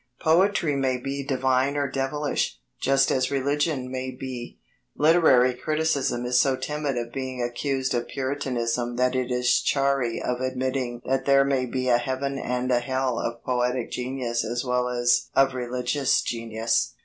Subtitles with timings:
[0.19, 4.59] Poetry may be divine or devilish, just as religion may be.
[4.95, 10.41] Literary criticism is so timid of being accused of Puritanism that it is chary of
[10.41, 14.89] admitting that there may be a Heaven and a Hell of poetic genius as well
[14.89, 16.95] as of religious genius.